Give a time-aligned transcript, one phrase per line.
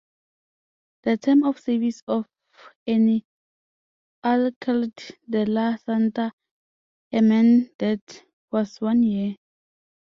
[1.03, 2.25] The term of service of
[2.87, 3.21] an
[4.23, 6.33] "Alcalde de la Santa
[7.13, 9.35] Hermandad" was one year.